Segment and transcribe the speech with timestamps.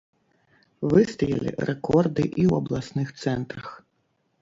[0.93, 3.67] Выстаялі рэкорды і ў абласных цэнтрах.